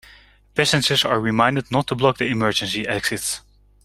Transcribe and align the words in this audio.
Passengers 0.55 1.05
are 1.05 1.19
reminded 1.19 1.69
not 1.71 1.85
to 1.85 1.93
block 1.93 2.17
the 2.17 2.25
emergency 2.25 2.87
exits. 2.87 3.41